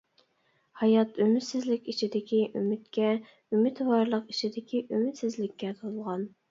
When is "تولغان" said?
5.83-6.31